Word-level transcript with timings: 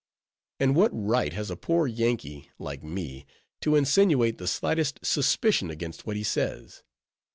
And 0.59 0.75
what 0.75 0.89
right 0.95 1.31
has 1.33 1.51
a 1.51 1.55
poor 1.55 1.85
Yankee, 1.85 2.49
like 2.57 2.81
me, 2.81 3.27
to 3.61 3.75
insinuate 3.75 4.39
the 4.39 4.47
slightest 4.47 4.99
suspicion 5.05 5.69
against 5.69 6.07
what 6.07 6.15
he 6.15 6.23
says? 6.23 6.81